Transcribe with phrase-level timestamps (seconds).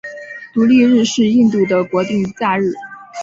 [0.55, 2.73] 独立日是印度的国定假日。